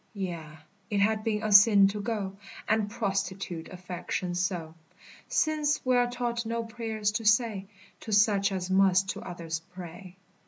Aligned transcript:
Yea, 0.15 0.43
it 0.89 0.99
had 0.99 1.23
been 1.23 1.43
a 1.43 1.51
sin 1.51 1.87
to 1.87 2.01
go 2.01 2.35
And 2.67 2.89
prostitute 2.89 3.67
affection 3.69 4.33
so, 4.33 4.73
Since 5.27 5.85
we 5.85 5.95
are 5.95 6.09
taught 6.09 6.43
no 6.43 6.63
prayers 6.63 7.11
to 7.11 7.23
say 7.27 7.67
To 7.99 8.11
such 8.11 8.51
as 8.51 8.71
must 8.71 9.09
to 9.09 9.21
others 9.21 9.59
pray. 9.75 10.17